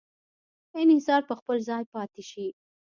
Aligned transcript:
انحصار 0.81 1.21
په 1.29 1.33
خپل 1.39 1.57
ځای 1.69 1.83
پاتې 1.93 2.21
شي. 2.29 2.47